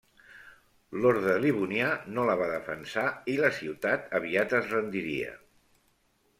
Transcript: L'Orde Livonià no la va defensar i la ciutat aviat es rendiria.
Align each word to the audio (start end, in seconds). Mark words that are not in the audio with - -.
L'Orde 1.01 1.35
Livonià 1.43 1.91
no 2.15 2.25
la 2.31 2.37
va 2.41 2.49
defensar 2.53 3.05
i 3.35 3.37
la 3.45 3.53
ciutat 3.61 4.11
aviat 4.23 4.59
es 4.63 4.69
rendiria. 4.75 5.41